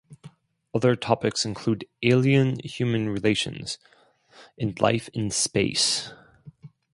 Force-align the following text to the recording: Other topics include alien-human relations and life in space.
Other 0.73 0.95
topics 0.95 1.45
include 1.45 1.85
alien-human 2.01 3.09
relations 3.09 3.77
and 4.57 4.81
life 4.81 5.09
in 5.13 5.29
space. 5.29 6.11